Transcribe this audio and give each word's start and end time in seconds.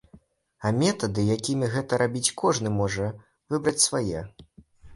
А 0.67 0.71
метады, 0.83 1.25
якімі 1.37 1.69
гэта 1.75 2.01
рабіць, 2.03 2.33
кожны 2.45 2.73
можа 2.81 3.13
выбраць 3.55 3.85
свае. 3.87 4.19